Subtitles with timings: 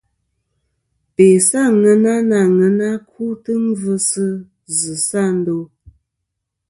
[1.15, 4.25] Be sɨ àŋena na aŋena kutɨ ngvɨsɨ
[4.79, 5.57] zɨsɨ a ndo.